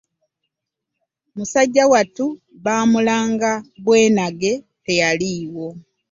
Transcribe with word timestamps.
Musajja 1.35 1.83
wattu 1.91 2.25
bamulanga 2.63 3.51
bwenage 3.83 4.53
teyaliiwo. 4.85 5.67